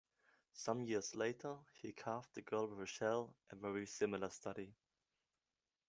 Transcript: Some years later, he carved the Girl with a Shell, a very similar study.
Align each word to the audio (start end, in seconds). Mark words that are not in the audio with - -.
Some 0.53 0.81
years 0.83 1.13
later, 1.13 1.57
he 1.79 1.91
carved 1.91 2.33
the 2.33 2.41
Girl 2.41 2.65
with 2.67 2.81
a 2.81 2.87
Shell, 2.87 3.35
a 3.51 3.55
very 3.55 3.85
similar 3.85 4.31
study. 4.31 4.73